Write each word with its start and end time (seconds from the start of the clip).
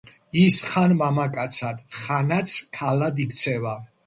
ის 0.43 0.55
ხან 0.69 0.95
მამაკაცად, 1.01 1.83
ხანაც 1.99 2.57
ქალად 2.79 3.23
იქცევა. 3.27 3.77